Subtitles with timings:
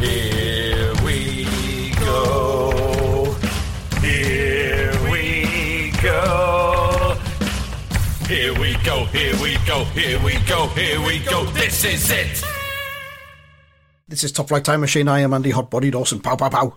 [0.00, 1.44] Here we
[2.00, 3.34] go.
[4.00, 6.64] Here we go.
[8.26, 9.04] Here we go.
[9.04, 9.84] Here we go.
[9.84, 10.66] Here we go.
[10.68, 11.44] Here we go.
[11.52, 12.42] This is it.
[14.08, 15.06] This is Top Flight Time Machine.
[15.06, 16.18] I am Andy Hotbody Dawson.
[16.20, 16.74] Pow, pow, pow.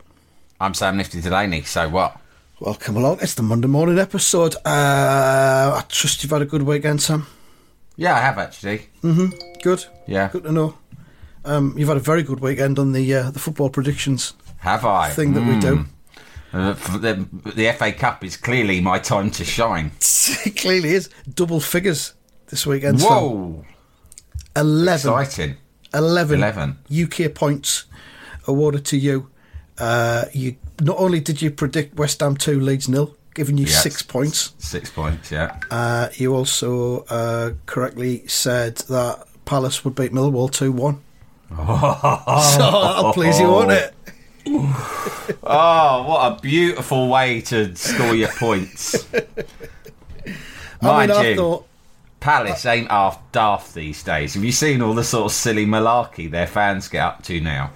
[0.60, 2.20] I'm Sam Nifty Delaney, so what?
[2.60, 3.20] Welcome along.
[3.22, 4.56] It's the Monday morning episode.
[4.66, 7.26] Uh, I trust you've had a good weekend, Sam.
[7.96, 8.88] Yeah, I have actually.
[9.02, 9.34] Mhm.
[9.64, 9.86] Good.
[10.08, 10.28] Yeah.
[10.28, 10.76] Good to know.
[11.48, 15.10] Um, you've had a very good weekend on the uh, the football predictions Have I?
[15.10, 15.86] thing that we do.
[16.54, 19.92] Uh, the, the FA Cup is clearly my time to shine.
[20.46, 22.14] it clearly is double figures
[22.48, 23.02] this weekend.
[23.02, 23.66] Whoa!
[24.56, 25.58] 11, Exciting.
[25.94, 26.78] 11, 11.
[27.04, 27.86] UK points
[28.48, 29.30] awarded to you.
[29.78, 33.84] Uh, you not only did you predict West Ham two, Leeds nil, giving you Yes.
[33.84, 34.54] six points.
[34.58, 35.60] Six points, yeah.
[35.70, 40.72] Uh, you also uh, correctly said that Palace would beat Millwall 2
[41.50, 41.58] 1.
[41.68, 43.94] so that'll please you, won't it?
[45.44, 49.08] Oh, what a beautiful way to score your points.
[50.82, 51.68] I Mind mean, you, thought,
[52.20, 54.36] Palace ain't half daft these days.
[54.36, 57.72] Have you seen all the sort of silly malarkey their fans get up to now?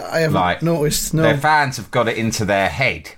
[0.00, 1.22] I haven't Like, noticed, no.
[1.22, 3.10] Their fans have got it into their head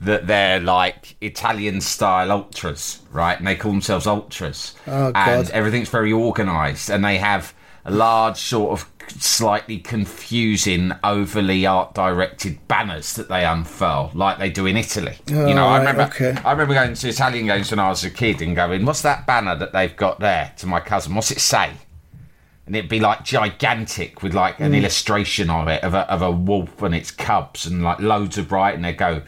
[0.00, 3.38] that they're like Italian style ultras, right?
[3.38, 4.74] And they call themselves ultras.
[4.86, 6.90] Oh, and everything's very organised.
[6.90, 7.53] And they have
[7.86, 8.90] large, sort of
[9.20, 15.16] slightly confusing, overly art directed banners that they unfurl, like they do in Italy.
[15.30, 16.34] Oh, you know, I remember okay.
[16.44, 19.26] I remember going to Italian games when I was a kid and going, What's that
[19.26, 21.14] banner that they've got there to my cousin?
[21.14, 21.70] What's it say?
[22.66, 24.64] and it'd be like gigantic with like Mm.
[24.64, 28.38] an illustration of it of a, of a wolf and its cubs and like loads
[28.38, 29.20] of bright and they go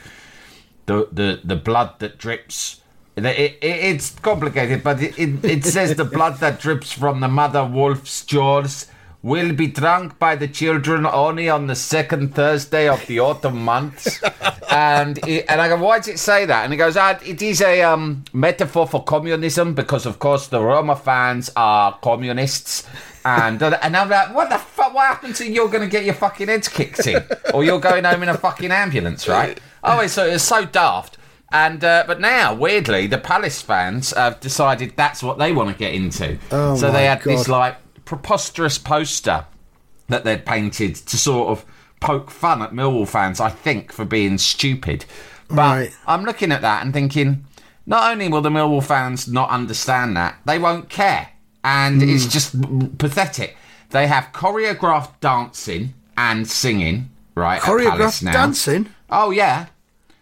[0.86, 2.80] the the the blood that drips
[3.16, 7.64] it, it, it's complicated but it, it, says the blood that drips from the mother
[7.64, 8.86] wolf's jaws
[9.26, 14.22] will be drunk by the children only on the second Thursday of the autumn months.
[14.70, 16.62] and and I go, why does it say that?
[16.62, 20.62] And he goes, ah, it is a um, metaphor for communism because, of course, the
[20.62, 22.86] Roma fans are communists.
[23.24, 24.94] And and I'm like, what the fuck?
[24.94, 28.04] What happens to you're going to get your fucking heads kicked in, or you're going
[28.04, 29.60] home in a fucking ambulance, right?
[29.82, 31.15] Oh, so it's so daft.
[31.52, 35.76] And uh, but now, weirdly, the Palace fans have decided that's what they want to
[35.78, 36.38] get into.
[36.50, 39.44] Oh so they had this like preposterous poster
[40.08, 41.64] that they'd painted to sort of
[42.00, 45.04] poke fun at Millwall fans, I think, for being stupid.
[45.48, 45.96] But Right.
[46.06, 47.44] I'm looking at that and thinking,
[47.86, 51.28] not only will the Millwall fans not understand that, they won't care.
[51.64, 52.08] And Hmm.
[52.08, 52.54] it's just
[52.98, 53.56] pathetic.
[53.90, 57.60] They have choreographed dancing and singing, right?
[57.60, 58.86] choreographed dancing.
[59.10, 59.66] Oh, yeah.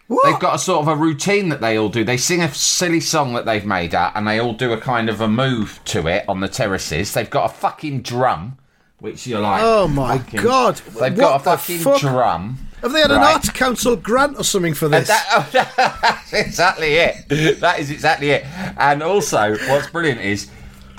[0.07, 0.29] What?
[0.29, 2.03] They've got a sort of a routine that they all do.
[2.03, 5.09] They sing a silly song that they've made up, and they all do a kind
[5.09, 7.13] of a move to it on the terraces.
[7.13, 8.57] They've got a fucking drum,
[8.99, 10.75] which you're like, Oh my fucking- God.
[10.75, 11.99] They've What got a fucking fuck?
[12.01, 12.59] drum.
[12.83, 13.33] Have they had an right?
[13.33, 15.07] Arts Council grant or something for this?
[15.07, 15.25] That-
[15.77, 17.59] oh, that's exactly it.
[17.61, 18.45] That is exactly it.
[18.77, 20.51] And also, what's brilliant is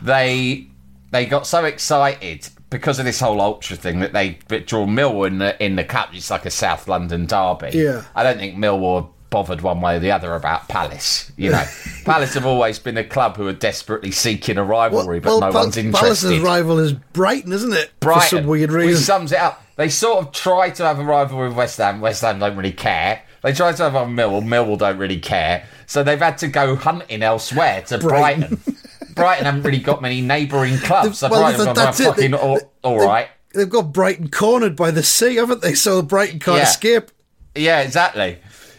[0.02, 0.66] they
[1.12, 5.38] they got so excited because of this whole ultra thing that they draw Millwall in
[5.38, 6.14] the in the cup.
[6.14, 7.70] It's like a South London derby.
[7.72, 8.02] Yeah.
[8.14, 11.32] I don't think Millwall bothered one way or the other about Palace.
[11.36, 11.64] You know,
[12.04, 15.52] Palace have always been a club who are desperately seeking a rivalry, but no Pal-
[15.64, 16.00] one's interested.
[16.00, 17.90] Palace's rival is Brighton, isn't it?
[18.00, 19.02] Brighton, For some weird Which reason.
[19.02, 19.62] sums it up.
[19.76, 22.00] They sort of try to have a rivalry with West Ham.
[22.00, 23.22] West Ham don't really care.
[23.42, 24.42] They try to have a Millwall.
[24.44, 25.66] Millwall don't really care.
[25.86, 28.56] So they've had to go hunting elsewhere to Brighton.
[28.56, 28.76] Brighton.
[29.16, 31.18] Brighton haven't really got many neighbouring clubs.
[31.18, 32.04] So Well, Brighton that- that's it.
[32.04, 33.28] fucking They- all, they- all they- right.
[33.54, 35.74] They've got Brighton cornered by the sea, haven't they?
[35.74, 36.62] So Brighton can't Yeah.
[36.64, 37.10] escape.
[37.54, 38.38] Yeah, exactly.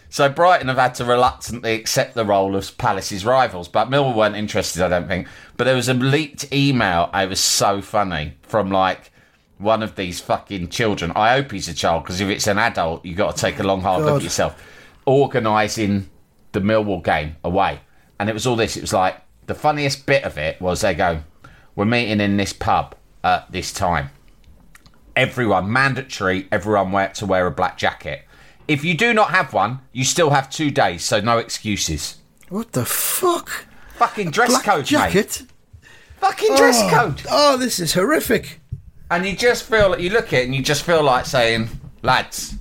[0.09, 4.35] So Brighton have had to reluctantly accept the role of Palace's rivals, but Millwall weren't
[4.35, 5.27] interested, I don't think.
[5.57, 7.09] But there was a leaked email.
[7.13, 9.11] It was so funny from like
[9.57, 11.11] one of these fucking children.
[11.15, 13.63] I hope he's a child because if it's an adult, you've got to take a
[13.63, 14.55] long hard look at yourself.
[15.07, 16.09] Organising
[16.51, 17.79] the Millwall game away,
[18.19, 18.77] and it was all this.
[18.77, 19.15] It was like
[19.47, 21.23] the funniest bit of it was they go,
[21.75, 24.11] "We're meeting in this pub at this time."
[25.15, 28.21] everyone mandatory everyone wear to wear a black jacket
[28.67, 32.17] if you do not have one you still have two days so no excuses
[32.49, 33.65] What the fuck?
[33.95, 35.41] fucking dress Black code mate jacket?
[36.19, 38.61] fucking dress oh, code Oh, this is horrific.
[39.09, 41.67] and you just feel like you look at it and you just feel like saying,
[42.03, 42.53] lads,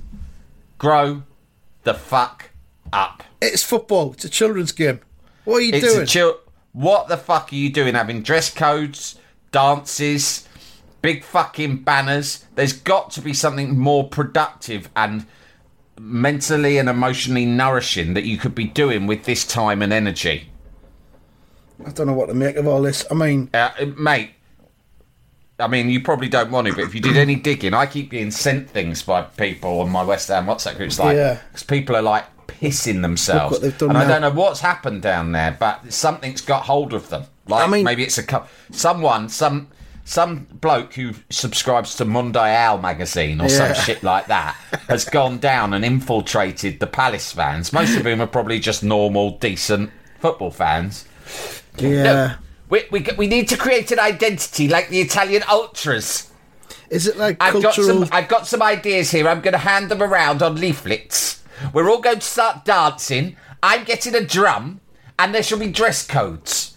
[0.78, 1.24] grow
[1.82, 2.52] the fuck
[2.90, 3.22] up.
[3.42, 4.14] It's football.
[4.14, 5.00] It's a children's game.
[5.44, 6.02] What are you It's doing?
[6.04, 6.38] a chill.
[6.76, 7.94] What the fuck are you doing?
[7.94, 9.18] Having dress codes,
[9.50, 10.46] dances,
[11.00, 12.44] big fucking banners.
[12.54, 15.24] There's got to be something more productive and
[15.98, 20.50] mentally and emotionally nourishing that you could be doing with this time and energy.
[21.86, 23.06] I don't know what to make of all this.
[23.10, 24.32] I mean, Uh, mate,
[25.58, 28.10] I mean, you probably don't want to, but if you did any digging, I keep
[28.10, 31.38] being sent things by people on my West Ham WhatsApp groups, like, Yeah.
[31.50, 32.26] because people are like
[32.60, 33.52] pissing themselves.
[33.52, 36.92] what they've done and I don't know what's happened down there, but something's got hold
[36.92, 37.24] of them.
[37.48, 39.68] Like, I mean- maybe it's a someone, some
[40.04, 44.54] some bloke who subscribes to Mundial magazine or some shit like that
[44.88, 47.72] has gone down and infiltrated the Palace fans.
[47.72, 51.06] Most of whom are probably just normal, decent football fans.
[51.78, 52.02] yeah.
[52.04, 52.34] No,
[52.68, 56.30] we, we, we need to create an identity like the Italian ultras.
[56.88, 58.04] Is it like I've got cultural?
[58.04, 58.08] some.
[58.12, 59.28] I've got some ideas here.
[59.28, 61.42] I'm going to hand them around on leaflets.
[61.72, 63.36] We're all going to start dancing.
[63.62, 64.80] I'm getting a drum,
[65.18, 66.74] and there shall be dress codes.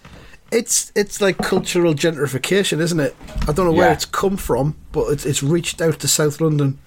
[0.52, 3.16] It's it's like cultural gentrification, isn't it?
[3.48, 3.94] I don't know where Yeah.
[3.94, 6.80] it's come from, but it's, it's reached out to South London,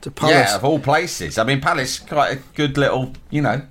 [0.00, 0.34] to Palace.
[0.50, 1.36] Yeah, of all places.
[1.36, 3.62] I mean, Palace quite a good little, you know.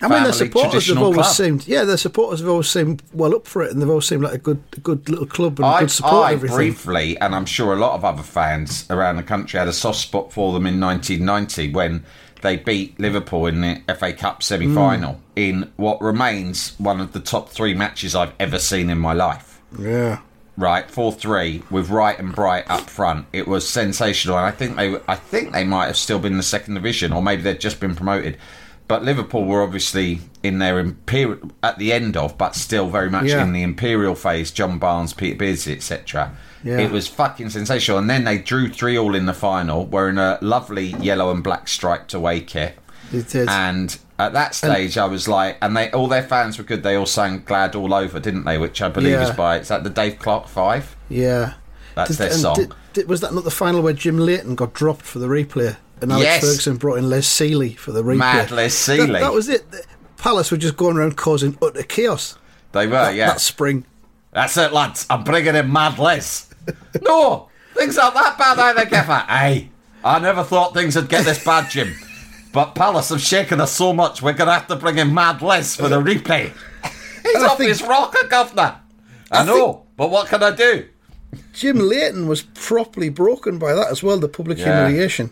[0.00, 1.26] I mean, their supporters have always club.
[1.34, 4.22] seemed, yeah, their supporters have always seemed well up for it, and they've always seemed
[4.22, 6.26] like a good, a good little club and I, good support.
[6.26, 6.56] I everything.
[6.56, 9.98] briefly, and I'm sure a lot of other fans around the country had a soft
[9.98, 12.04] spot for them in 1990 when
[12.44, 15.18] they beat Liverpool in the FA Cup semi-final Mm.
[15.34, 19.60] in what remains one of the top three matches I've ever seen in my life.
[19.76, 20.18] yeah,
[20.56, 23.26] Right, four three with Wright and Bright up front.
[23.32, 26.36] It was sensational, and I think they, I think they might have still been in
[26.38, 28.36] the second division, or maybe they'd just been promoted.
[28.86, 33.26] But Liverpool were obviously in their imperial at the end of, but still very much
[33.26, 33.42] Yeah.
[33.42, 34.50] in the imperial phase.
[34.50, 36.32] John Barnes, Peter Beardsley, etc.
[36.62, 36.78] Yeah.
[36.78, 40.38] It was fucking sensational, and then they drew three all in the final, wearing a
[40.42, 42.78] lovely yellow and black striped away kit.
[43.12, 43.48] it did.
[43.48, 46.82] And at that stage, I was like, and they all their fans were good.
[46.82, 48.58] They all sang "Glad All Over," didn't they?
[48.58, 50.94] Which I believe is by is that the Dave Clark Five?
[51.08, 51.54] yeah,
[51.94, 52.54] That's Did- their song.
[52.56, 55.76] Did, did- was that not the final where Jim Leighton got dropped for the replay,
[56.04, 56.40] and Alex Yes.
[56.44, 58.18] Ferguson brought in Les Sealey for the replay?
[58.18, 59.12] Mad Les Sealey.
[59.12, 59.68] That, that was it.
[59.70, 59.84] The-
[60.16, 62.38] Palace were just going around causing utter chaos.
[62.72, 63.26] They were, that, yeah.
[63.26, 63.84] that spring.
[64.32, 65.06] That's it, lads.
[65.10, 66.48] I'm bringing in Mad Les.
[67.02, 69.30] no, things aren't that bad either, Gaffer.
[69.30, 69.70] Hey,
[70.02, 71.94] I never thought things would get this bad, Jim.
[72.52, 75.42] But Palace have shaken us so much, we're going to have to bring in Mad
[75.42, 76.52] Les for the replay.
[77.22, 78.80] He's off think- his rocker, governor.
[79.30, 80.88] I, I know, think- but what can I do?
[81.52, 84.18] Jim Leighton was properly broken by that as well.
[84.18, 84.84] The public Yeah.
[84.86, 85.30] humiliation.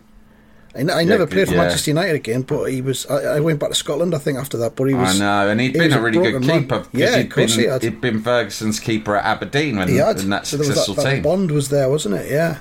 [0.75, 1.63] I, n- I never played for yeah.
[1.63, 3.05] Manchester United again, but he was.
[3.07, 4.75] I, I went back to Scotland, I think, after that.
[4.75, 5.21] But he was.
[5.21, 6.79] I know, and he'd he been was a really good keeper.
[6.79, 6.87] man.
[6.93, 7.83] Yeah, he'd of course been, he had.
[7.83, 10.21] He'd been Ferguson's keeper at Aberdeen when, He had.
[10.21, 11.23] in that so successful that, that team.
[11.23, 12.31] bond was there, wasn't it?
[12.31, 12.61] Yeah.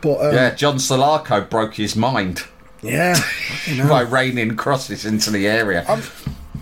[0.00, 2.44] But um, Yeah, John Salako broke his mind
[2.82, 3.18] yeah.
[3.88, 5.84] by raining crosses into the area.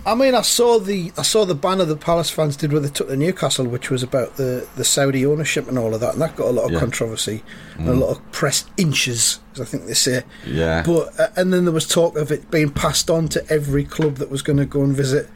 [0.05, 2.89] I mean, I saw the I saw the banner the Palace fans did where they
[2.89, 6.21] took the Newcastle, which was about the, the Saudi ownership and all of that, and
[6.21, 6.77] that got a lot of Yeah.
[6.77, 6.81] Mm.
[6.81, 7.43] controversy
[7.77, 10.23] and a lot of press inches, as I think they say.
[10.45, 10.83] Yeah.
[10.85, 14.15] But uh, and then there was talk of it being passed on to every club
[14.17, 15.29] that was going to go and visit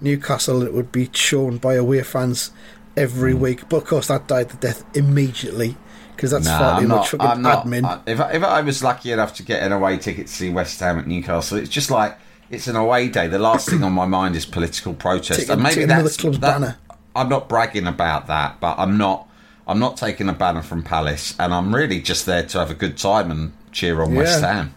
[0.00, 0.62] Newcastle.
[0.62, 2.50] It would be shown by away fans
[2.96, 3.38] every Mm.
[3.40, 5.76] week, but of course that died to death immediately
[6.16, 7.84] because that's Nah, far too much fucking admin.
[7.84, 10.48] I- if, I, if I was lucky enough to get an away ticket to see
[10.48, 12.16] West Ham at Newcastle, it's just like
[12.50, 13.26] it's an away day.
[13.28, 16.60] The last thing on my mind is political protest, Take- and maybe that's club's that-
[16.60, 16.76] banner.
[17.16, 19.28] I'm not bragging about that, but I'm not.
[19.66, 22.74] I'm not taking a banner from Palace, and I'm really just there to have a
[22.74, 24.52] good time and cheer on West Yeah.
[24.52, 24.74] Ham.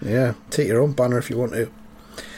[0.00, 1.70] yeah, take your own banner if you want to.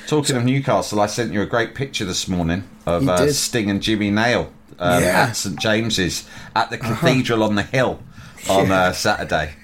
[0.06, 3.30] Talking of Newcastle, I sent you a great picture this morning of uh.
[3.32, 5.08] Sting and Jimmy Nail um, Yeah.
[5.10, 5.18] Uh-huh.
[5.30, 8.00] at St James's at the Cathedral on the Hill
[8.48, 9.54] on uh, Saturday.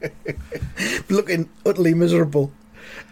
[1.10, 2.52] looking utterly miserable.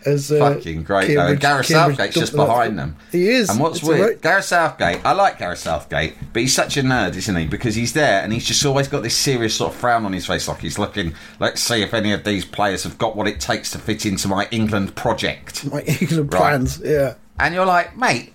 [0.08, 1.14] As uh, Fucking great.
[1.14, 1.36] though.
[1.36, 2.96] Gareth Cambridge Southgate's just behind them.
[3.12, 3.48] He is.
[3.50, 4.20] And what's It's weird, alright.
[4.22, 7.46] Gareth Southgate, I like Gareth Southgate, but he's such a nerd, isn't he?
[7.46, 10.26] Because he's there and he's just always got this serious sort of frown on his
[10.26, 13.40] face, like he's looking, let's see if any of these players have got what it
[13.40, 15.64] takes to fit into my England project.
[15.70, 16.40] My England Right.
[16.40, 17.14] plans, yeah.
[17.38, 18.32] And you're like, mate,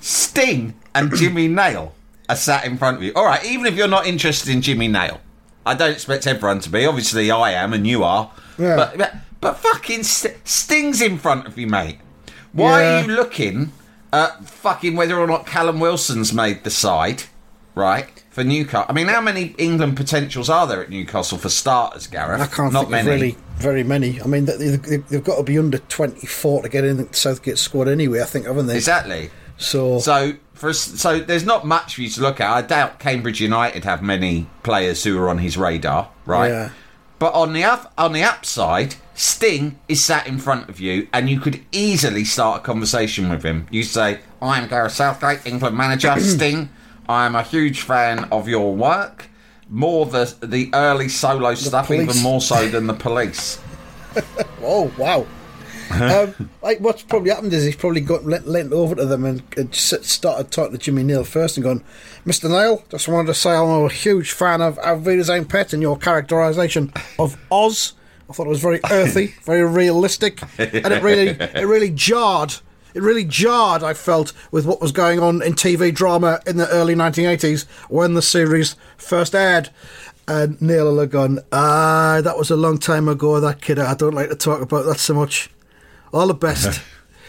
[0.00, 1.94] Sting and Jimmy Nail
[2.28, 3.12] are sat in front of you.
[3.16, 5.20] All right, even if you're not interested in Jimmy Nail,
[5.66, 6.86] I don't expect everyone to be.
[6.86, 8.30] Obviously, I am, and you are.
[8.58, 8.76] Yeah.
[8.76, 11.98] But, but but fucking St- Sting's in front of you, mate.
[12.52, 12.88] Why Yeah.
[12.88, 13.72] are you looking
[14.12, 17.24] at fucking whether or not Callum Wilson's made the side,
[17.74, 18.06] right?
[18.30, 22.40] For Newcastle, I mean, how many England potentials are there at Newcastle for starters, Gareth?
[22.40, 23.08] I can't Not think many.
[23.08, 24.20] of really very many.
[24.22, 27.58] I mean, they- they- they've got to be under 24 to get in the Southgate
[27.58, 28.76] squad anyway, I think, haven't they?
[28.76, 29.30] Exactly.
[29.56, 32.48] So, So for so there's not much for you to look at.
[32.48, 36.48] I doubt Cambridge United have many players who are on his radar, right?
[36.48, 36.68] Yeah.
[37.18, 41.28] But on the up, on the upside, Sting is sat in front of you, and
[41.28, 43.66] you could easily start a conversation with him.
[43.70, 46.14] You say, "I'm Gareth Southgate, England manager.
[46.20, 46.68] Sting,
[47.08, 49.26] I'm a huge fan of your work.
[49.68, 52.02] More the the early solo stuff, police.
[52.08, 53.58] even more so than the police."
[54.62, 55.26] Oh wow!
[56.38, 59.42] um, like what's probably happened is he's probably got lent, lent over to them and,
[59.56, 61.84] and started talking to Jimmy Nail first and gone,
[62.26, 62.50] Mr.
[62.50, 65.96] Nail, just wanted to say I'm a huge fan of Auf Wiedersehen Pet and your
[65.96, 67.94] characterisation of Oz.
[68.28, 72.54] I thought it was very earthy, very realistic, and it really it really jarred.
[72.94, 73.82] It really jarred.
[73.82, 78.14] I felt with what was going on in TV drama in the early 1980s when
[78.14, 79.70] the series first aired.
[80.26, 83.78] And Nail will have gone, ah, that was a long time ago, that kid.
[83.78, 85.48] I don't like to talk about that so much.
[86.12, 86.80] All the best.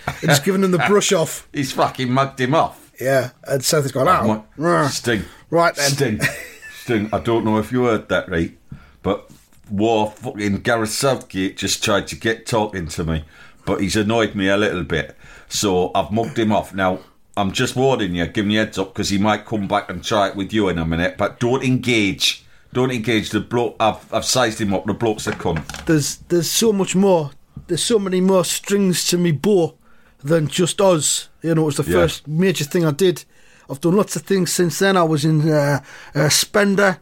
[0.08, 1.48] and just giving him the brush off.
[1.54, 2.92] He's fucking mugged him off.
[3.00, 3.32] Yeah.
[3.44, 5.24] And Seth has gone, oh, My- Sting.
[5.50, 5.90] Right then.
[5.92, 6.20] Sting.
[6.84, 7.10] Sting.
[7.14, 8.58] I don't know if you heard that right,
[9.04, 9.30] but
[9.70, 13.24] War fucking Gareth Southgate just tried to get talking to me,
[13.66, 15.16] but he's annoyed me a little bit.
[15.48, 16.74] So I've mugged him off.
[16.74, 17.00] Now,
[17.38, 20.28] I'm just warning you, giving you heads up, because he might come back and try
[20.30, 22.44] it with you in a minute, but don't engage.
[22.74, 23.76] Don't engage the bloke.
[23.80, 24.86] I've, I've sized him up.
[24.86, 25.86] The bloke's a cunt.
[25.86, 27.32] there's there's so much more.
[27.70, 29.76] There's so many more strings to me bow
[30.24, 31.30] than just us.
[31.44, 32.00] You know, it was the Yeah.
[32.00, 33.24] first major thing I did.
[33.70, 34.98] I've done lots of things since then.
[34.98, 35.82] I was in uh,
[36.16, 36.98] uh, Spender,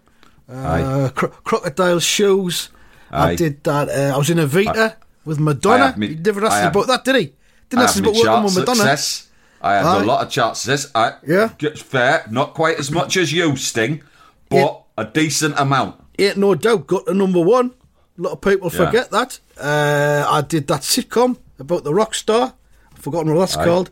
[0.51, 2.69] uh, Cro- Crocodile Shoes.
[3.09, 3.87] I did that.
[3.89, 5.93] Uh, I was in Evita with Madonna.
[5.97, 7.33] me- he never asked I have- about that, did he?
[7.69, 8.75] Didn't I ask about working with Madonna.
[8.75, 9.27] success.
[9.61, 10.03] I had Aye.
[10.03, 10.91] a lot of chart success.
[10.93, 11.47] I, Yeah.
[11.77, 12.25] Fair.
[12.29, 14.01] Not quite as much as you, Sting,
[14.49, 15.95] but a decent amount.
[16.19, 17.71] Ain't no doubt got to number one.
[18.17, 18.85] A lot of people Yeah.
[18.85, 19.39] forget that.
[19.59, 22.53] Uh, I did that sitcom about the rock star.
[22.93, 23.91] I've forgotten what that's called.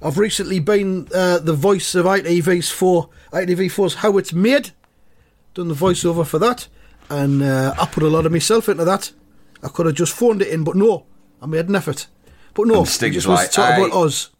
[0.00, 4.70] I've recently been uh, the voice of ITV's for ITV4's How It's Made.
[5.54, 6.68] Done the voiceover for that,
[7.10, 9.10] and uh, I put a lot of myself into that.
[9.62, 11.06] I could have just phoned it in, but no,
[11.42, 12.06] I made an effort.
[12.54, 14.30] But no, And Sting's just wants to like, talk about us.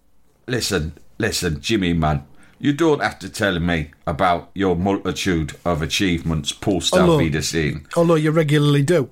[0.46, 2.25] Listen, listen, Jimmy, man.
[2.61, 7.87] You don't have to tell me about your multitude of achievements post Auf Wiedersehen scene.
[7.97, 9.11] Although you regularly do.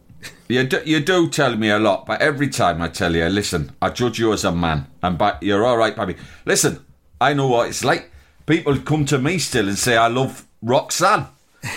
[0.49, 3.73] You do, you do tell me a lot, but every time I tell you, listen,
[3.81, 6.17] I judge you as a man, and but you're all right, baby.
[6.45, 6.85] Listen,
[7.21, 8.11] I know what it's like.
[8.47, 11.27] People come to me still and say I love Roxanne.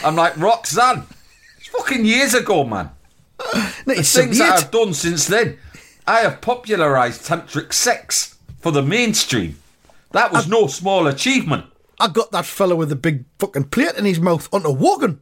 [0.03, 1.05] I'm like Roxanne.
[1.57, 2.91] It's fucking years ago, man.
[3.85, 5.57] The things that I've done since then,
[6.05, 9.58] I have popularised tantric sex for the mainstream.
[10.11, 11.65] That was no small achievement.
[11.99, 15.19] I got that fella with the big fucking plate in his mouth on onto Wogan.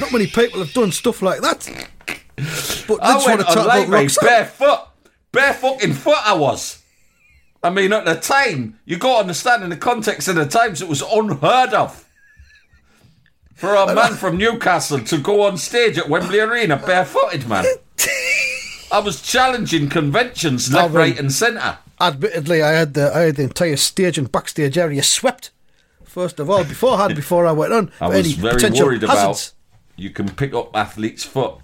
[0.00, 1.68] Not many people have done stuff like that.
[2.86, 4.88] But I went to talk on about late barefoot,
[5.32, 6.18] bare fucking foot.
[6.24, 6.82] I was.
[7.62, 10.80] I mean, at the time, you got to understand in the context of the times,
[10.80, 12.08] it was unheard of
[13.54, 17.64] for a man from Newcastle to go on stage at Wembley Arena barefooted, man.
[18.92, 21.78] I was challenging conventions left, right, and centre.
[22.00, 25.50] Admittedly, I had the I had the entire stage and backstage area swept.
[26.04, 29.08] First of all, beforehand, before I went on, I was any very worried hazards.
[29.10, 29.52] about
[29.96, 31.56] you can pick up athlete's foot.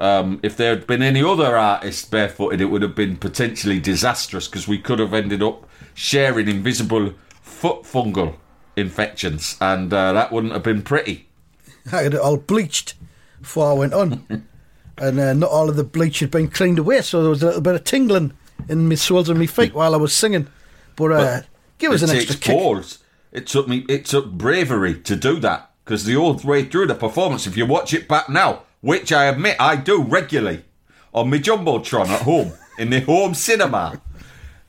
[0.00, 4.46] Um, if there had been any other artists barefooted, it would have been potentially disastrous
[4.46, 8.36] because we could have ended up sharing invisible foot fungal
[8.76, 11.28] infections, and uh, that wouldn't have been pretty.
[11.92, 12.94] I had it all bleached
[13.40, 14.24] before I went on,
[14.98, 17.46] and uh, not all of the bleach had been cleaned away, so there was a
[17.46, 18.32] little bit of tingling
[18.68, 20.48] in my soles and my feet while I was singing.
[20.96, 21.40] But, uh,
[21.78, 22.56] give us an extra kick.
[22.56, 22.98] balls.
[23.32, 23.84] It took me.
[23.88, 27.66] It took bravery to do that because the whole way through the performance, if you
[27.66, 30.64] watch it back now, which I admit I do regularly
[31.12, 34.00] on my jumbotron at home in the home cinema,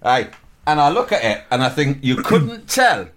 [0.01, 0.29] Aye.
[0.65, 3.07] And I look at it and I think you couldn't tell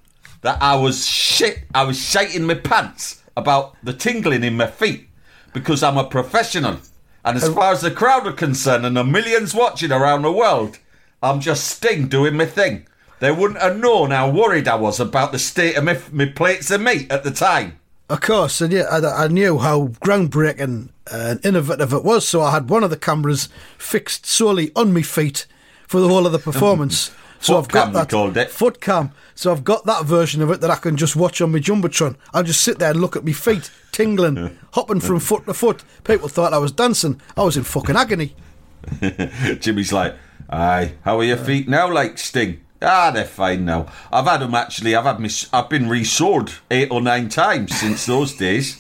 [0.43, 1.65] that I was shit.
[1.75, 5.09] I was shiting my pants about the tingling in my feet
[5.53, 6.79] because I'm a professional.
[7.25, 10.79] And as far as the crowd are concerned and the millions watching around the world,
[11.23, 12.87] I'm just Sting doing my thing.
[13.21, 16.71] They wouldn't have known how worried I was about the state of my, my plates
[16.73, 17.79] of meat at the time.
[18.09, 22.43] Of course, and yeah, I, I knew how groundbreaking uh, and innovative it was, so
[22.43, 23.49] I had one of the cameras
[23.79, 25.47] fixed solely on my feet
[25.87, 27.13] for the whole of the performance.
[27.43, 28.51] so I've got that called it.
[28.51, 29.13] foot cam.
[29.35, 32.17] So I've got that version of it that I can just watch on my jumbotron.
[32.33, 35.83] I'll just sit there and look at my feet tingling, hopping from foot to foot.
[36.05, 37.21] People thought I was dancing.
[37.37, 38.37] I was in fucking agony.
[39.61, 40.15] Jimmy's like,
[40.49, 42.61] aye, how are your feet now, like Sting?
[42.81, 43.87] Ah, they're fine now.
[44.13, 44.95] I've had them actually.
[44.95, 45.31] I've had me.
[45.53, 48.79] I've been resold eight or nine times since those days.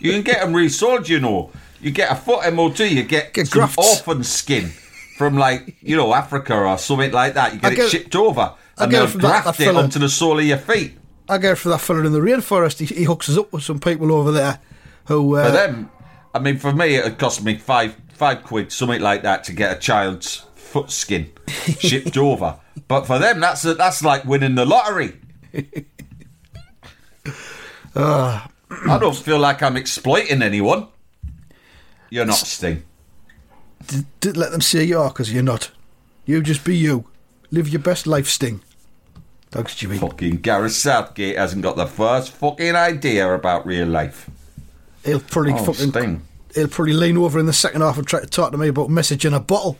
[0.00, 1.50] You can get them resold, you know.
[1.80, 4.72] You get a foot MOT, you get, Get some orphan skin
[5.18, 7.52] from like you know Africa or something like that.
[7.54, 9.98] You get I it shipped over, and get they'll from that- that graft it onto
[9.98, 10.96] the sole of your feet.
[11.28, 12.78] I go for that fella in the rainforest.
[12.78, 14.60] He, he hooks us up with some people over there
[15.06, 15.36] who.
[15.36, 15.90] Uh, For them,
[16.34, 19.52] I mean, for me, it would cost me five five quid, something like that, to
[19.52, 21.30] get a child's foot skin
[21.80, 22.56] shipped over.
[22.86, 25.14] But for them, that's that's like winning the lottery.
[27.94, 28.48] I
[29.00, 30.88] don't feel like I'm exploiting anyone.
[32.10, 32.84] You're not Sting.
[33.86, 35.70] D- d- let them say you are, because you're not.
[36.26, 37.04] You just be you.
[37.50, 38.60] Live your best life, Sting.
[39.50, 39.96] Thanks, Jimmy.
[39.98, 44.28] Fucking Gareth Southgate hasn't got the first fucking idea about real life.
[45.04, 45.90] He'll probably Oh, fucking.
[45.90, 46.22] Sting.
[46.54, 48.90] He'll probably lean over in the second half and try to talk to me about
[48.90, 49.78] message in a bottle.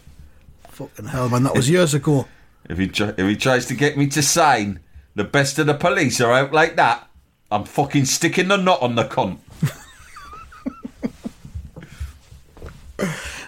[0.71, 2.27] Fucking hell, man, that was years ago.
[2.71, 4.81] If he tr- if he tries to get me to sign
[5.15, 7.09] the best of the police are out like that,
[7.51, 9.39] I'm fucking sticking the knot on the cunt.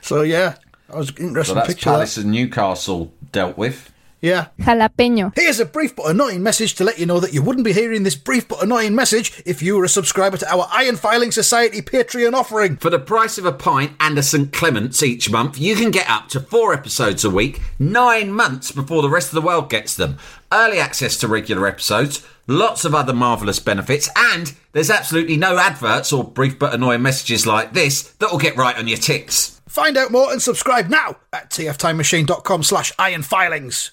[0.02, 0.56] So yeah,
[0.88, 1.84] that was an So that's picture.
[1.90, 2.22] Palace that.
[2.22, 3.92] and Newcastle dealt with.
[4.20, 4.48] Yeah.
[4.58, 5.32] Jalapeño.
[5.34, 8.02] Here's a brief but annoying message to let you know that you wouldn't be hearing
[8.02, 11.80] this brief but annoying message if you were a subscriber to our Iron Filing Society
[11.80, 12.76] Patreon offering.
[12.76, 14.52] For the price of a pint and a St.
[14.52, 19.00] Clement's each month, you can get up to four episodes a week, nine months before
[19.00, 20.18] the rest of the world gets them.
[20.52, 26.12] Early access to regular episodes, lots of other marvellous benefits, and there's absolutely no adverts
[26.12, 29.60] or brief but annoying messages like this that'll get right on your tits.
[29.66, 33.92] Find out more and subscribe now at tftimemachine.com slash ironfilings.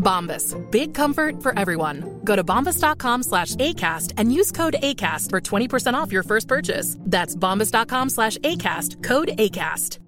[0.00, 0.56] Bombas.
[0.70, 2.20] Big comfort for everyone.
[2.24, 6.96] Go to bombas.com slash ACAST and use code ACAST for 20% off your first purchase.
[7.00, 9.02] That's bombas.com slash ACAST.
[9.04, 9.98] Code ACAST.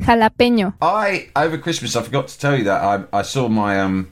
[0.00, 0.74] Jalapeño.
[0.82, 4.10] I over Christmas I forgot to tell you that I, I saw my um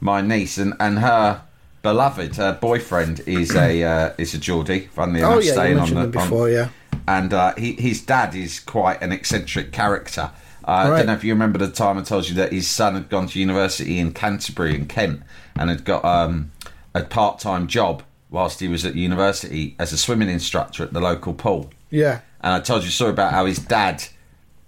[0.00, 1.42] my niece and, and her
[1.82, 4.88] beloved her boyfriend is a uh, is a Geordie.
[4.92, 6.68] Funnily Oh enough, yeah, you staying on mentioned the them before, on, yeah.
[7.06, 10.30] And uh, he, his dad is quite an eccentric character.
[10.66, 12.94] Uh, I don't know if you remember the time I told you that his son
[12.94, 15.22] had gone to university in Canterbury in Kent
[15.56, 16.52] and had got um,
[16.94, 21.00] a part time job whilst he was at university as a swimming instructor at the
[21.00, 21.70] local pool.
[21.90, 22.20] Yeah.
[22.40, 24.04] And I told you a story about how his dad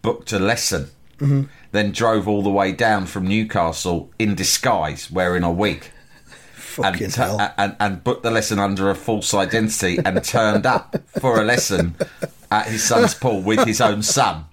[0.03, 1.49] booked a lesson, Mhm.
[1.71, 5.85] then drove all the way down from Newcastle in disguise, wearing a wig.
[6.83, 7.55] And, hell.
[7.59, 11.95] and and booked the lesson under a false identity and turned up for a lesson
[12.51, 14.47] at his son's pool with his own son.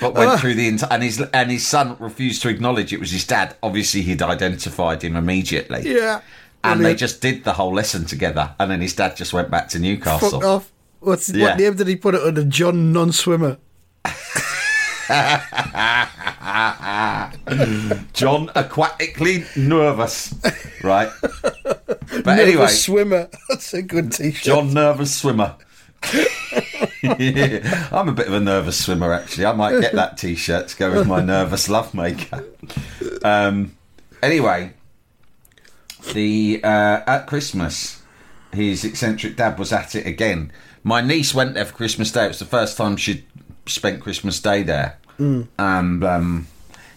[0.00, 0.36] But went ah.
[0.36, 3.56] through the entire and his and his son refused to acknowledge it was his dad.
[3.62, 5.82] Obviously, he'd identified him immediately.
[5.84, 6.20] Yeah.
[6.62, 8.54] and they just did the whole lesson together.
[8.58, 10.40] And then his dad just went back to Newcastle.
[10.40, 10.72] Fuck off.
[11.00, 11.50] What's Yeah.
[11.50, 12.44] what name did he put it under?
[12.44, 13.58] John Non-Swimmer.
[18.12, 20.34] John aquatically nervous,
[20.82, 21.10] right?
[22.10, 23.28] But Nervous anyway, Swimmer.
[23.48, 24.42] That's a good T-shirt.
[24.42, 25.54] John nervous swimmer.
[26.02, 29.46] I'm a bit of a nervous swimmer, actually.
[29.46, 32.44] I might get that T-shirt to go with my nervous lovemaker.
[33.24, 33.76] Um,
[34.22, 34.72] anyway,
[36.12, 38.02] the uh, at Christmas,
[38.52, 40.52] his eccentric dad was at it again.
[40.82, 42.24] My niece went there for Christmas Day.
[42.24, 43.24] It was the first time she'd
[43.66, 45.48] spent Christmas Day there, Mm.
[45.58, 46.46] and um,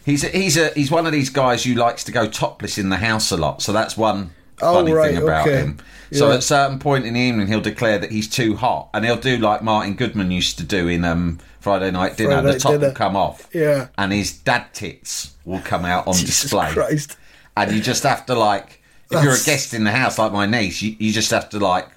[0.05, 2.89] he's a, he's a he's one of these guys who likes to go topless in
[2.89, 3.61] the house a lot.
[3.61, 4.31] So that's one
[4.61, 5.57] Oh, funny right, thing about okay.
[5.59, 5.77] him.
[6.13, 6.33] So Yeah.
[6.35, 9.17] at a certain point in the evening, he'll declare that he's too hot, and he'll
[9.17, 12.33] do like Martin Goodman used to do in um, Friday Night Dinner.
[12.41, 12.87] Friday the top Dinner.
[12.87, 13.87] will come off, Yeah.
[13.97, 16.71] and his dad tits will come out on display.
[16.71, 17.17] Christ.
[17.57, 18.81] And you just have to like
[19.11, 21.59] If you're a guest in the house like my niece, you, you just have to
[21.59, 21.87] like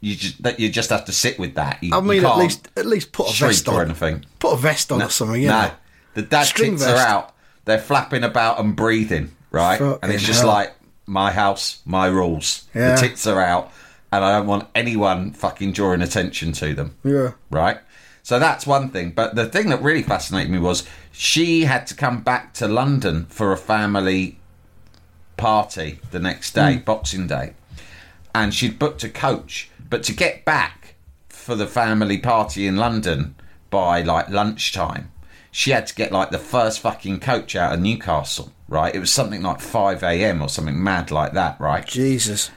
[0.00, 1.82] you just that you just have to sit with that.
[1.82, 3.86] You, I mean, at least at least put a vest or on.
[3.86, 4.24] anything.
[4.38, 5.40] Put a vest on or something.
[5.40, 5.70] You no,
[6.14, 7.34] the dad String tits are out.
[7.64, 9.80] They're flapping about and breathing, right?
[9.80, 10.48] and it's just hell.
[10.48, 10.74] like
[11.06, 12.66] my house, my rules.
[12.74, 12.94] Yeah.
[12.94, 13.72] The tits are out,
[14.10, 17.32] and I don't want anyone fucking drawing attention to them Yeah.
[17.50, 17.78] right?
[18.22, 19.10] So that's one thing.
[19.10, 23.26] But the thing that really fascinated me was she had to come back to London
[23.26, 24.38] for a family
[25.36, 26.80] party the next day, hmm.
[26.84, 27.54] Boxing Day,
[28.34, 29.69] and she'd booked a coach.
[29.90, 30.94] But to get back
[31.28, 33.34] for the family party in London
[33.68, 35.10] by like lunchtime,
[35.50, 38.94] she had to get like the first fucking coach out of Newcastle, right?
[38.94, 40.42] It was something like 5 a.m.
[40.42, 41.84] or something mad like that, right?
[41.86, 42.50] Jesus.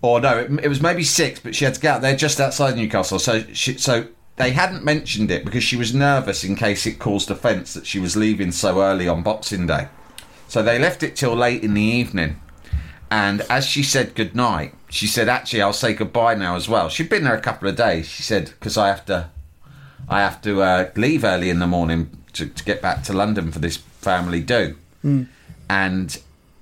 [0.00, 2.40] or no, it, it was maybe six, but she had to get out there just
[2.40, 3.18] outside Newcastle.
[3.18, 4.06] So she, so
[4.36, 7.98] they hadn't mentioned it because she was nervous in case it caused offence that she
[7.98, 9.88] was leaving so early on Boxing Day.
[10.46, 12.40] So they left it till late in the evening.
[13.10, 17.08] And as she said goodnight, she said, "Actually, I'll say goodbye now as well." She'd
[17.08, 18.08] been there a couple of days.
[18.08, 19.30] She said, "Because I have to,
[20.08, 23.52] I have to uh, leave early in the morning to, to get back to London
[23.52, 24.76] for this family do."
[25.70, 26.18] and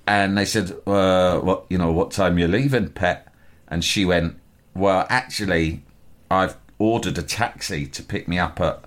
[0.06, 1.90] and they said, uh, "What you know?
[1.92, 3.26] What time you're leaving, pet?"
[3.66, 4.38] And she went,
[4.74, 5.82] "Well, actually,
[6.30, 8.84] I've ordered a taxi to pick me up at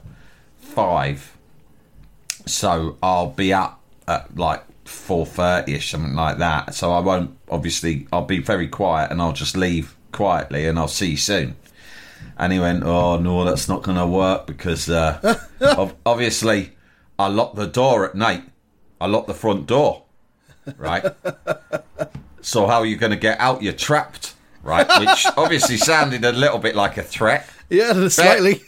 [0.60, 1.36] five,
[2.46, 6.76] so I'll be up at like four thirty ish, something like that.
[6.76, 7.38] So I won't.
[7.50, 11.56] Obviously, I'll be very quiet, and I'll just leave quietly, and I'll see you soon."
[12.38, 15.40] And he went, "Oh no, that's not going to work because uh,
[16.06, 16.72] obviously
[17.18, 18.44] I lock the door at night.
[19.00, 20.04] I lock the front door,
[20.78, 21.06] right?
[22.42, 23.62] so how are you going to get out?
[23.64, 24.88] You're trapped, right?
[25.00, 27.48] Which obviously sounded a little bit like a threat.
[27.70, 28.62] Yeah, slightly.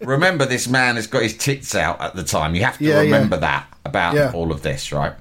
[0.00, 2.54] Remember, this man has got his tits out at the time.
[2.56, 3.00] You have to Yeah, yeah.
[3.02, 4.32] remember that about Yeah.
[4.34, 5.12] all of this, right?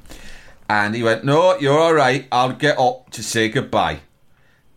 [0.68, 2.28] And he went, "No, you're all right.
[2.32, 4.00] I'll get up to say goodbye."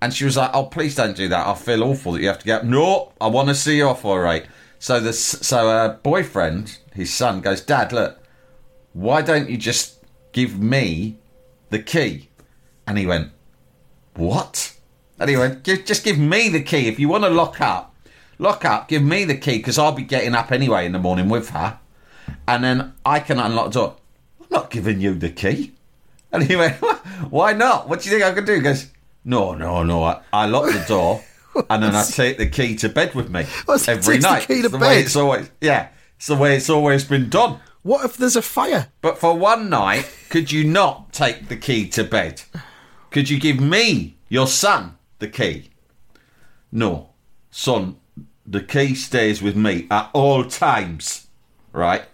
[0.01, 1.47] And she was like, "Oh, please don't do that.
[1.47, 3.89] I feel awful that you have to get up." No, I want to see you
[3.89, 4.47] off all right.
[4.79, 8.19] So the so her boyfriend, his son, goes, "Dad, look,
[8.93, 11.19] why don't you just give me
[11.71, 12.29] the key?"
[12.87, 13.31] And he went,
[14.15, 14.75] "What?"
[15.19, 16.87] And he went, "Just give me the key.
[16.87, 17.95] If you want to lock up,
[18.39, 18.89] lock up.
[18.89, 21.79] Give me the key because I'll be getting up anyway in the morning with her,
[22.47, 23.97] and then I can unlock the door."
[24.41, 25.73] I'm not giving you the key.
[26.33, 26.77] And he went,
[27.31, 27.89] "Why not?
[27.89, 28.89] What do you think I can do?" He goes,
[29.25, 30.05] "No, no, no.
[30.05, 31.25] I, I lock the door,
[31.71, 34.47] and then I take the key to bed with me What's every takes the night.
[34.47, 38.05] key to the way it's always, yeah, it's the way it's always been done." What
[38.05, 38.89] if there's a fire?
[39.01, 42.43] But for one night, could you not take the key to bed?
[43.11, 45.71] Could you give me, your son, the key?
[46.71, 47.11] No.
[47.51, 47.97] Son,
[48.47, 51.29] the key stays with me at all times.
[51.73, 52.05] Right?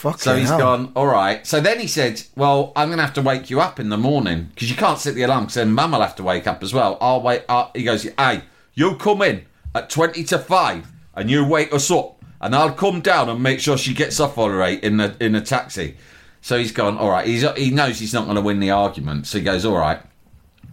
[0.00, 1.46] Fuck So he's gone, all right.
[1.46, 3.98] So then he said, well, I'm going to have to wake you up in the
[3.98, 6.62] morning because you can't set the alarm because then mum will have to wake up
[6.62, 6.96] as well.
[7.02, 7.44] I'll wait.
[7.50, 8.40] Uh, he goes, hey,
[8.72, 10.86] you come in at 20 to 5
[11.16, 14.38] and you wake us up and I'll come down and make sure she gets off
[14.38, 15.98] all right in the, in the taxi.
[16.40, 17.26] So he's gone, all right.
[17.26, 19.26] He's, he knows he's not going to win the argument.
[19.26, 20.00] So he goes, all right.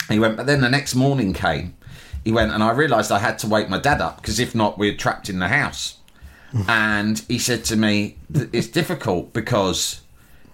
[0.08, 1.76] He went, but then the next morning came.
[2.24, 4.78] He went, and I realised I had to wake my dad up because if not,
[4.78, 5.98] we're trapped in the house.
[6.68, 10.02] And he said to me, it's difficult because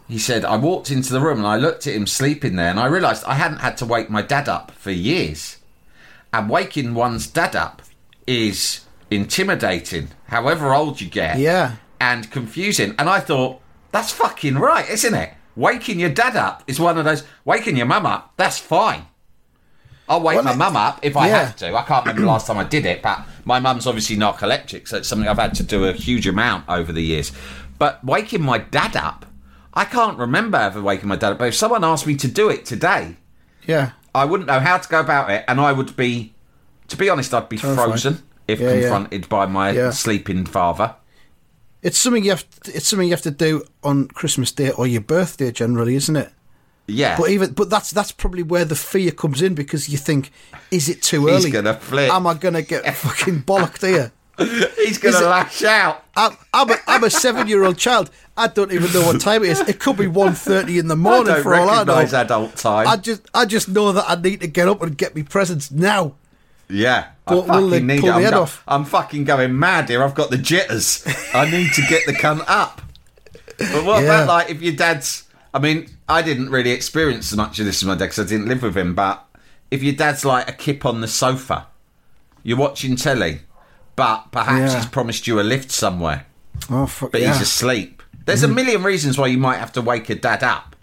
[0.07, 2.79] he said, I walked into the room and I looked at him sleeping there and
[2.79, 5.57] I realised I hadn't had to wake my dad up for years.
[6.31, 7.81] And waking one's dad up
[8.25, 11.37] is intimidating, however old you get.
[11.37, 11.75] Yeah.
[11.99, 12.95] And confusing.
[12.97, 15.33] And I thought, that's fucking right, isn't it?
[15.55, 17.23] Waking your dad up is one of those.
[17.45, 19.05] Waking your mum up, that's fine.
[20.09, 21.45] I'll wake Well, my mum up if I yeah.
[21.45, 21.75] have to.
[21.75, 24.97] I can't remember the last time I did it, but my mum's obviously narcoleptic, so
[24.97, 27.31] it's something I've had to do a huge amount over the years.
[27.79, 29.25] But waking my dad up,
[29.73, 31.39] I can't remember ever waking my dad up.
[31.39, 33.17] But if someone asked me to do it today,
[33.65, 33.91] Yeah.
[34.15, 36.33] I wouldn't know how to go about it, and I would be,
[36.89, 37.85] to be honest, I'd be Terrified.
[37.85, 38.81] frozen if Yeah, yeah.
[38.81, 39.89] confronted by my Yeah.
[39.91, 40.95] sleeping father.
[41.81, 42.45] It's something you have.
[42.61, 46.15] To, it's something you have to do on Christmas Day or your birthday, generally, isn't
[46.15, 46.31] it?
[46.85, 50.31] Yeah, But even but that's that's probably where the fear comes in because you think,
[50.69, 51.51] is it too He's early?
[51.51, 52.11] gonna flip.
[52.11, 54.11] Am I gonna get fucking bollocked here?
[54.37, 56.03] he's gonna Is it- lash out.
[56.17, 58.09] I'm, I'm a, I'm a seven year old child.
[58.35, 59.59] I don't even know what time it is.
[59.61, 61.99] It could be 1.30 in the morning for all I know.
[61.99, 62.87] adult time.
[62.87, 65.71] I just I just know that I need to get up and get me presents
[65.71, 66.15] now.
[66.69, 68.13] Yeah, Don't I will fucking need pull it.
[68.13, 68.63] I'm, head go- off?
[68.67, 70.03] I'm fucking going mad here.
[70.03, 71.05] I've got the jitters.
[71.33, 72.81] I need to get the cunt up.
[73.57, 74.23] But what Yeah.
[74.23, 75.23] about like if your dad's?
[75.53, 78.29] I mean, I didn't really experience as much of this with my dad because I
[78.29, 78.95] didn't live with him.
[78.95, 79.23] But
[79.69, 81.67] if your dad's like a kip on the sofa,
[82.43, 83.41] you're watching telly,
[83.95, 84.79] but perhaps Yeah.
[84.79, 86.25] he's promised you a lift somewhere,
[86.69, 87.33] Oh fuck but yeah!
[87.33, 88.01] he's asleep.
[88.25, 88.55] There's a mm-hmm.
[88.55, 90.75] million reasons why you might have to wake a dad up,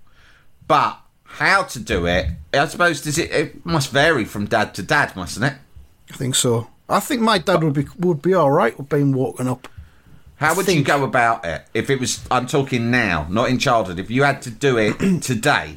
[0.66, 2.26] but How to do it?
[2.52, 3.30] I suppose does it?
[3.30, 5.58] It must vary from dad to dad, mustn't it?
[6.12, 6.68] I think so.
[6.88, 9.68] I think my dad would be would be all right with being woken up.
[10.40, 12.20] How would you go about it if it was?
[12.30, 13.98] I'm talking now, not in childhood.
[13.98, 15.76] If you had to do it today,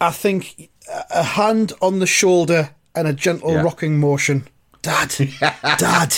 [0.00, 0.70] I think
[1.10, 3.62] a- hand on the shoulder and a gentle Yeah.
[3.62, 4.46] rocking motion.
[4.82, 6.14] Dad, dad.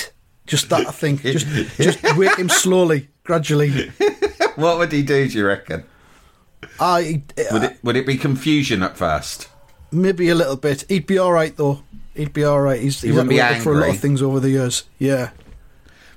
[0.47, 1.23] Just that, I think.
[1.23, 1.47] Just,
[1.79, 3.91] just wake him slowly, gradually.
[4.57, 5.27] what would he do?
[5.29, 5.85] Do you reckon?
[6.79, 9.49] I Would uh, it would it be confusion at first?
[9.93, 10.85] maybe a little bit.
[10.89, 11.83] He'd be all right though.
[12.15, 12.81] He'd be all right.
[12.81, 14.85] He's, he's had wouldn't be up for a lot of things over the years.
[14.99, 15.31] Yeah,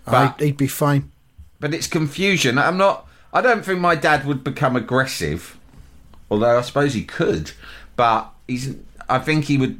[0.05, 1.11] But- I'd- he'd be fine.
[1.59, 2.57] But it's confusion.
[2.57, 3.07] I'm not.
[3.33, 5.57] I don't think my dad would become aggressive,
[6.31, 7.51] although I suppose he could.
[7.95, 8.75] But he's.
[9.07, 9.79] I think he would.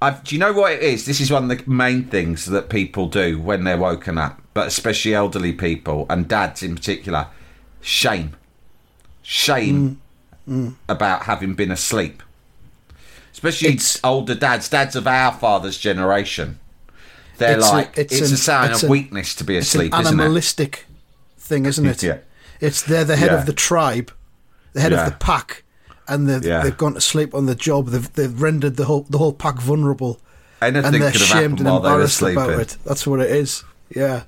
[0.00, 1.06] I've, do you know what it is?
[1.06, 4.66] This is one of the main things that people do when they're woken up, but
[4.66, 7.28] especially elderly people and dads in particular.
[7.80, 8.34] Shame,
[9.22, 10.00] shame
[10.48, 10.68] mm.
[10.70, 10.74] Mm.
[10.88, 12.22] about having been asleep.
[13.32, 16.58] Especially It's- older dads, dads of our father's generation.
[17.42, 19.68] They're It's a- it's it's, an- a sign it's of an- weakness to be It's
[19.74, 20.22] asleep, an isn't it?
[20.22, 20.86] animalistic
[21.38, 22.02] thing, isn't it?
[22.02, 22.18] Yeah.
[22.60, 23.38] It's they're the head Yeah.
[23.40, 24.12] of the tribe,
[24.72, 25.04] the head Yeah.
[25.06, 25.64] of the pack,
[26.08, 26.62] and they've, Yeah.
[26.62, 27.88] they've gone to sleep on the job.
[27.88, 30.20] They've, they've rendered the whole the whole pack vulnerable,
[30.60, 32.76] Anything and they're shamed and while they were embarrassed about it.
[32.84, 33.64] That's what it is.
[33.94, 34.22] Yeah.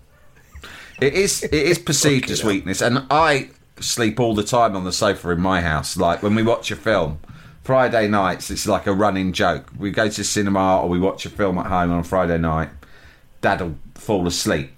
[1.00, 3.50] It is it is perceived as weakness, and I
[3.80, 5.96] sleep all the time on the sofa in my house.
[5.96, 7.18] Like when we watch a film,
[7.62, 9.70] Friday nights, it's like a running joke.
[9.78, 12.70] We go to cinema or we watch a film at home on a Friday night.
[13.44, 14.70] Dad'll fall asleep.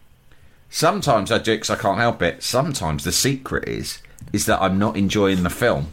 [0.70, 2.42] Sometimes I do because I can't help it.
[2.42, 4.02] Sometimes the secret is
[4.32, 5.86] is that I'm not enjoying the film,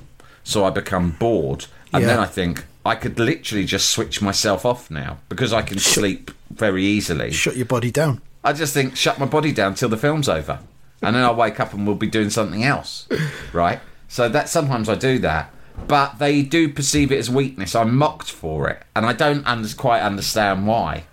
[0.43, 4.89] so I become bored, and then I think I could literally just switch myself off
[4.89, 7.31] now because I can sleep very easily.
[7.31, 8.21] Shut your body down.
[8.43, 10.57] I just think shut my body down till the film's over,
[11.03, 13.07] and then I'll wake up and we'll be doing something else,
[13.53, 13.81] right?
[14.07, 15.53] So that sometimes I do that,
[15.88, 17.75] but they do perceive it as weakness.
[17.75, 21.03] I'm mocked for it, and I don't under- quite understand why.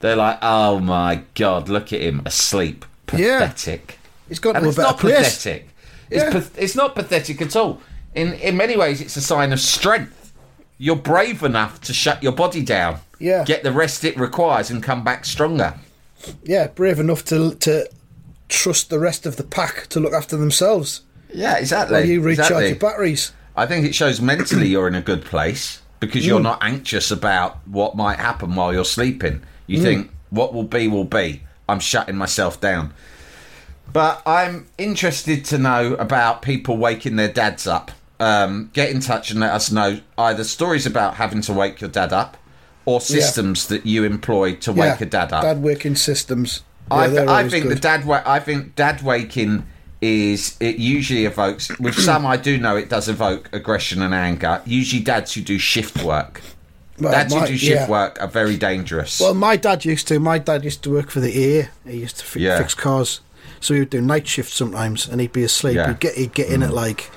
[0.00, 2.84] They're like, "Oh my god, look at him asleep,
[3.14, 3.40] Yeah.
[3.40, 5.68] pathetic." He's got and it's not pathetic.
[6.10, 6.30] It's Yeah.
[6.32, 7.80] path- it's not pathetic at all.
[8.14, 10.32] In in many ways, it's a sign of strength.
[10.78, 13.44] You're brave enough to shut your body down, Yeah.
[13.44, 15.74] get the rest it requires, and come back stronger.
[16.44, 17.86] Yeah, brave enough to to
[18.48, 21.98] trust the rest of the pack to look after themselves Yeah, exactly.
[21.98, 22.68] while you recharge exactly.
[22.70, 23.32] your batteries.
[23.56, 26.26] I think it shows mentally you're in a good place because Mm.
[26.26, 29.42] you're not anxious about what might happen while you're sleeping.
[29.70, 29.82] You Mm.
[29.82, 31.42] think what will be will be.
[31.68, 32.92] I'm shutting myself down.
[33.92, 37.90] But I'm interested to know about people waking their dads up.
[38.18, 41.88] Um, get in touch and let us know either stories about having to wake your
[41.90, 42.36] dad up
[42.84, 45.42] or systems that you employ to Yeah, wake a dad up.
[45.42, 46.62] Dad waking systems.
[46.90, 47.76] Yeah, I, I think good.
[47.76, 48.04] the dad.
[48.04, 49.64] Wa- I think dad waking
[50.02, 51.70] is it usually evokes.
[51.78, 54.60] With some, I do know it does evoke aggression and anger.
[54.66, 56.40] Usually, dads who do shift work.
[57.00, 57.88] Well, dads my- who do shift yeah.
[57.88, 59.20] work are very dangerous.
[59.20, 60.18] Well, my dad used to.
[60.20, 61.68] My dad used to work for the AA.
[61.90, 62.58] He used to fi- Yeah.
[62.58, 63.20] fix cars,
[63.60, 65.76] so he would do night shift sometimes, and he'd be asleep.
[65.76, 65.86] Yeah.
[65.86, 65.88] Mm.
[65.88, 67.10] He'd get he'd get in at like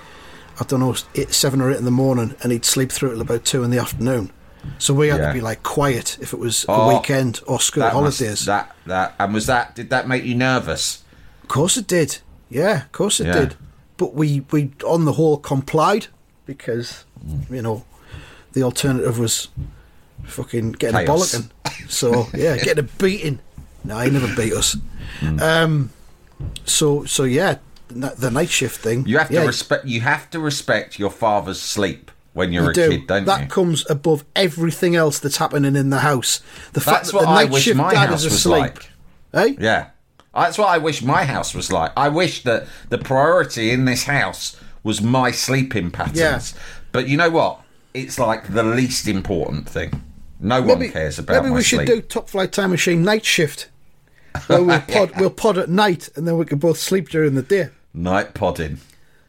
[0.59, 3.21] I don't know eight, seven or eight in the morning, and he'd sleep through till
[3.21, 4.31] about two in the afternoon.
[4.77, 5.27] So we had Yeah.
[5.29, 8.45] to be like quiet if it was Oh, a weekend or school that must- holidays.
[8.45, 10.99] that that and was that did that make you nervous?
[11.41, 12.19] Of course it did.
[12.49, 13.33] Yeah, of course it Yeah.
[13.33, 13.55] did.
[13.97, 16.07] But we, we, on the whole, complied
[16.45, 17.03] because,
[17.49, 17.83] you know,
[18.53, 19.49] the alternative was
[20.23, 21.33] fucking getting Chaos.
[21.33, 21.89] a bollocking.
[21.89, 23.39] So, yeah, getting a beating.
[23.83, 24.77] No, he never beat us.
[25.19, 25.39] Hmm.
[25.39, 25.89] Um,
[26.65, 27.57] so, so yeah,
[27.89, 29.05] the night shift thing.
[29.05, 29.85] You have to respect.
[29.85, 32.89] You have to respect your father's sleep when you're you a do.
[32.89, 33.45] kid, don't that you?
[33.45, 36.41] That comes above everything else that's happening in the house.
[36.73, 38.61] The fact That's that the night shift my dad is asleep.
[38.61, 38.89] like.
[39.31, 39.57] Hey?
[39.59, 39.89] Yeah.
[40.33, 41.91] That's what I wish my house was like.
[41.95, 46.17] I wish that the priority in this house was my sleeping patterns.
[46.17, 46.41] Yeah.
[46.91, 47.61] But you know what?
[47.93, 50.01] It's like the least important thing.
[50.39, 51.41] No one cares about it.
[51.43, 53.69] maybe we should do Top Flight Time Machine night shift.
[54.47, 57.43] Where we'll pod, we'll pod at night, and then we can both sleep during the
[57.43, 58.79] day, Night podding.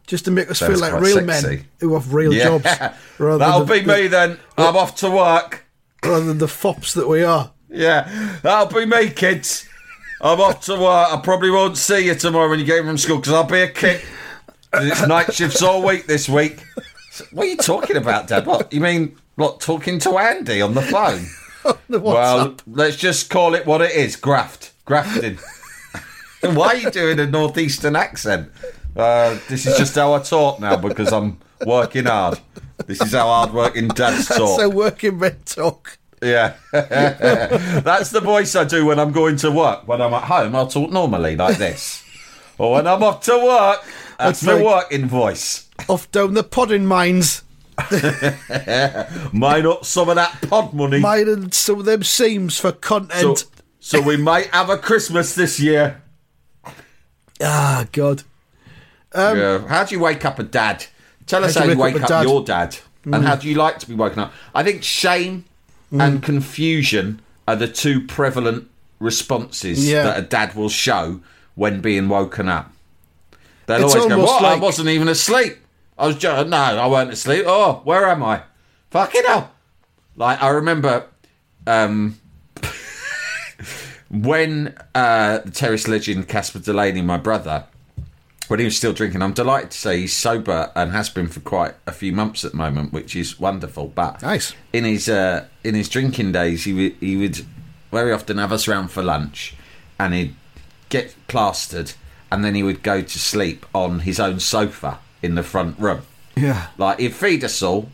[0.07, 1.46] just to make us Sounds feel like real sexy.
[1.57, 2.44] men who have real Yeah.
[2.59, 2.64] jobs,
[3.18, 4.38] rather That'll be the, me then.
[4.57, 5.66] I'm off to work.
[6.03, 7.53] rather than the fops that we are.
[7.68, 9.68] Yeah, that'll be me, kids.
[10.20, 11.12] I'm off to work.
[11.12, 13.68] I probably won't see you tomorrow when you get from school because I'll be a
[13.68, 14.00] kid.
[14.72, 16.61] It's night shifts all week this week.
[17.31, 18.46] What are you talking about, Dad?
[18.46, 19.16] What you mean?
[19.37, 21.27] What talking to Andy on the phone?
[21.88, 25.38] The well, let's just call it what it is: graft, grafting.
[26.42, 28.50] Why are you doing a northeastern accent?
[28.94, 32.38] Uh, this is just how I talk now because I'm working hard.
[32.85, 34.61] This is how hard working dads talk.
[34.61, 35.96] so working men talk.
[36.22, 36.55] Yeah.
[36.72, 39.88] That's the voice I do when I'm going to work.
[39.88, 42.03] When I'm at home, I'll talk normally like this.
[42.59, 43.85] Or when I'm off to work,
[44.16, 45.63] that's my working voice.
[45.88, 47.42] Off down the podding mines.
[49.32, 51.00] Mine up some of that pod money.
[51.00, 53.44] Mining some of them seams for content.
[53.80, 56.02] so we might have a Christmas this year.
[57.42, 58.22] ah, God.
[59.12, 59.66] Um, yeah.
[59.68, 60.87] How do you wake up a dad?
[61.26, 62.76] Tell us How how you wake up up, your dad.
[63.04, 63.16] Mm.
[63.16, 64.32] And how do you like to be woken up?
[64.54, 65.44] I think shame
[65.92, 70.02] and confusion are the two prevalent responses Yeah.
[70.04, 71.20] that a dad will show
[71.54, 72.72] when being woken up.
[73.66, 74.44] They'll It's always go, What?
[74.44, 75.58] I wasn't even asleep.
[75.98, 77.44] I was just, no, I weren't asleep.
[77.46, 78.42] Oh, where am I?
[78.90, 79.52] Fucking hell.
[80.16, 81.07] Like, I remember
[81.66, 82.18] um,
[84.11, 87.64] when uh, the terrorist legend Casper Delaney, my brother,
[88.48, 91.40] when he was still drinking, I'm delighted to say he's sober and has been for
[91.40, 93.88] quite a few months at the moment, which is wonderful.
[93.88, 94.54] But Nice.
[94.72, 97.40] in his uh, in his drinking days, he would he would
[97.90, 99.54] very often have us round for lunch,
[99.98, 100.35] and he'd
[100.90, 101.92] get plastered,
[102.30, 106.02] and then he would go to sleep on his own sofa in the front room.
[106.37, 106.68] Yeah.
[106.78, 107.88] Like he'd feed us all,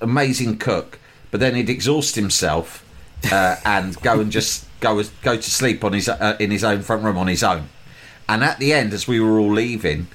[0.00, 0.98] amazing cook,
[1.30, 2.84] but then he'd exhaust himself
[3.30, 6.82] uh, and go and just go go to sleep on his uh, in his own
[6.82, 7.68] front room on his own.
[8.28, 10.06] And at the end, as we were all leaving,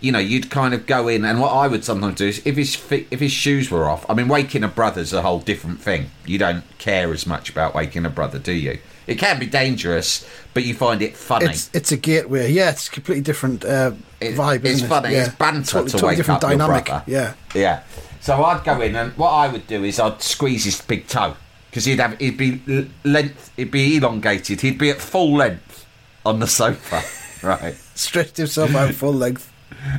[0.00, 2.56] you know, you'd kind of go in, and what I would sometimes do is if
[2.56, 4.08] his feet, if his shoes were off.
[4.08, 6.10] I mean, waking a brother's a whole different thing.
[6.24, 8.78] You don't care as much about waking a brother, do you?
[9.06, 11.46] It can be dangerous, but you find it funny.
[11.46, 12.50] It's it's a gateway.
[12.50, 14.60] Yeah, it's a completely different uh, It- vibe.
[14.64, 15.10] It's isn't funny.
[15.10, 15.12] It?
[15.12, 15.24] Yeah.
[15.26, 16.88] It's banter Totally- to totally wake different up dynamic.
[16.88, 17.04] your brother.
[17.06, 17.34] Yeah.
[17.54, 17.80] yeah.
[18.20, 21.36] So I'd go in, and what I would do is I'd squeeze his big toe
[21.70, 24.62] because he'd have he'd be length, he'd be elongated.
[24.62, 25.84] He'd be at full length
[26.24, 27.02] on the sofa,
[27.46, 27.74] right?
[27.94, 29.52] Stretched himself out full length.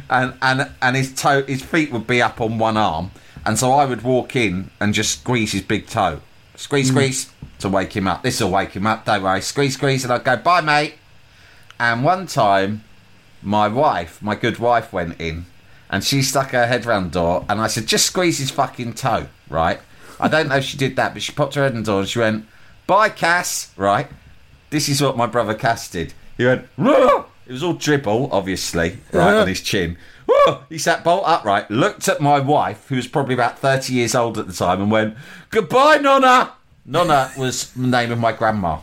[0.09, 3.11] and and and his toe, his feet would be up on one arm,
[3.45, 6.21] and so I would walk in and just squeeze his big toe,
[6.55, 6.93] squeeze, mm.
[6.93, 8.23] squeeze to wake him up.
[8.23, 9.05] This will wake him up.
[9.05, 10.95] Don't worry, squeeze, squeeze, and I'd go bye, mate.
[11.79, 12.83] And one time,
[13.41, 15.45] my wife, my good wife, went in,
[15.89, 18.93] and she stuck her head round the door, and I said, just squeeze his fucking
[18.93, 19.79] toe, right?
[20.19, 21.99] I don't know if she did that, but she popped her head in the door
[21.99, 22.45] and she went,
[22.87, 24.07] bye, Cass, right?
[24.69, 26.13] This is what my brother Cass did.
[26.37, 29.97] He went, "Whoa!" it was all dribble, obviously, right on his chin.
[30.27, 30.63] Whoa!
[30.69, 34.37] He sat bolt upright, looked at my wife, who was probably about 30 years old
[34.37, 35.15] at the time, and went,
[35.49, 36.53] Goodbye, Nonna!
[36.85, 38.79] Nonna was the name of my grandma.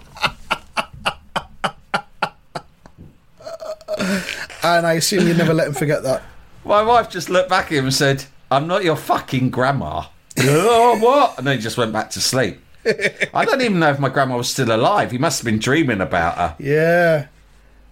[4.64, 6.22] And I assume you never let him forget that.
[6.64, 10.05] My wife just looked back at him and said, I'm not your fucking grandma.
[10.38, 11.38] oh, what?
[11.38, 12.61] And then he just went back to sleep.
[13.35, 15.11] I don't even know if my grandma was still alive.
[15.11, 16.57] He must have been dreaming about her.
[16.59, 17.26] Yeah.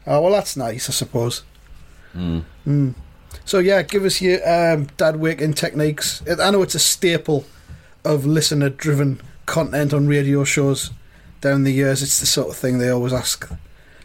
[0.06, 1.42] Oh well, that's nice, I suppose.
[2.16, 2.44] Mm.
[3.50, 6.22] So yeah, give us your um, dad waking techniques.
[6.38, 7.44] I know it's a staple
[8.04, 10.92] of listener-driven content on radio shows
[11.40, 12.00] down the years.
[12.00, 13.50] It's the sort of thing they always ask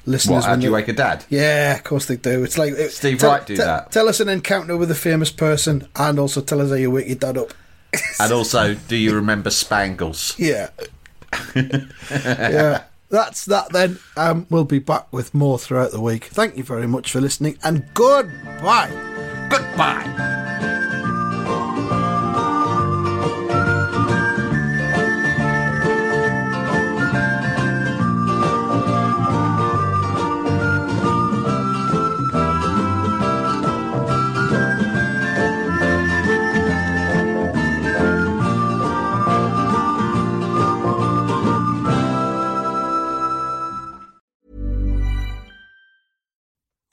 [0.07, 0.37] listeners.
[0.37, 1.25] What, how do you they- wake a dad?
[1.29, 2.43] Yeah, of course they do.
[2.43, 3.91] It's like it- Steve tell- Wright do te- that.
[3.91, 7.05] Tell us an encounter with a famous person, and also tell us how you wake
[7.05, 7.53] your dad up.
[8.19, 10.33] And also, do you remember Spangles?
[10.39, 10.71] Yeah.
[11.55, 12.85] yeah.
[13.09, 13.99] That's that then.
[14.17, 16.23] Um, we'll be back with more throughout the week.
[16.25, 19.11] Thank you very much for listening and goodbye.
[19.49, 20.25] Goodbye.